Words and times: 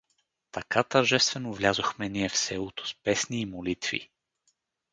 Така 0.51 0.83
тържествено 0.83 1.53
влязахме 1.53 2.09
ние 2.09 2.29
в 2.29 2.37
селото 2.37 2.87
с 2.87 2.95
песни 3.03 3.41
и 3.41 3.45
молитви. 3.45 4.09